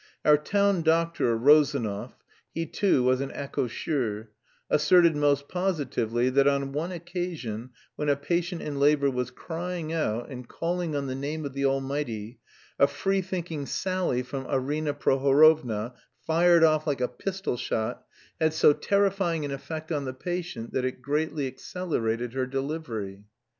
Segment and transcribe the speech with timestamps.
[0.25, 2.13] Our town doctor, Rozanov
[2.51, 4.31] he too was an accoucheur
[4.67, 10.27] asserted most positively that on one occasion when a patient in labour was crying out
[10.31, 12.39] and calling on the name of the Almighty,
[12.79, 15.93] a free thinking sally from Arina Prohorovna,
[16.25, 18.03] fired off like a pistol shot,
[18.39, 23.23] had so terrifying an effect on the patient that it greatly accelerated her delivery.